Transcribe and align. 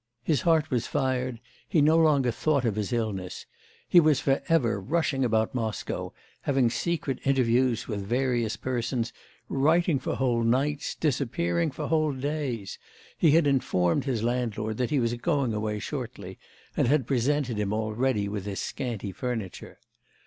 His 0.23 0.41
heart 0.41 0.71
was 0.71 0.87
fired, 0.87 1.39
he 1.69 1.79
no 1.79 1.95
longer 1.95 2.31
thought 2.31 2.65
of 2.65 2.73
his 2.75 2.91
illness. 2.91 3.45
He 3.87 3.99
was 3.99 4.19
for 4.19 4.41
ever 4.49 4.81
rushing 4.81 5.23
about 5.23 5.53
Moscow, 5.53 6.11
having 6.41 6.71
secret 6.71 7.19
interviews 7.23 7.87
with 7.87 8.01
various 8.03 8.57
persons, 8.57 9.13
writing 9.47 9.99
for 9.99 10.15
whole 10.15 10.41
nights, 10.41 10.95
disappearing 10.95 11.69
for 11.69 11.87
whole 11.87 12.13
days; 12.13 12.79
he 13.15 13.29
had 13.33 13.45
informed 13.45 14.05
his 14.05 14.23
landlord 14.23 14.77
that 14.77 14.89
he 14.89 14.99
was 14.99 15.13
going 15.13 15.53
away 15.53 15.77
shortly, 15.77 16.39
and 16.75 16.87
had 16.87 17.05
presented 17.05 17.57
him 17.57 17.71
already 17.71 18.27
with 18.27 18.47
his 18.47 18.59
scanty 18.59 19.11
furniture. 19.11 19.77